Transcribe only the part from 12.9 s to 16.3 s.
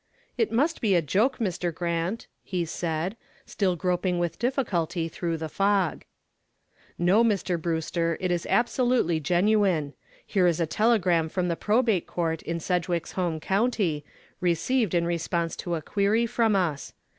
home county, received in response to a query